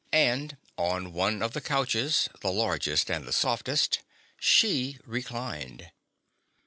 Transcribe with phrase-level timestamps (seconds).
[0.13, 3.99] And on one of the couches, the largest and the softest,
[4.39, 5.91] she reclined.